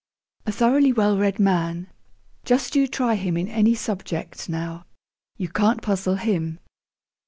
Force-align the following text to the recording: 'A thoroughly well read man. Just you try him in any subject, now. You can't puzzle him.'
'A 0.47 0.51
thoroughly 0.51 0.91
well 0.91 1.15
read 1.15 1.37
man. 1.39 1.85
Just 2.43 2.75
you 2.75 2.87
try 2.87 3.13
him 3.13 3.37
in 3.37 3.47
any 3.47 3.75
subject, 3.75 4.49
now. 4.49 4.83
You 5.37 5.47
can't 5.47 5.83
puzzle 5.83 6.15
him.' 6.15 6.57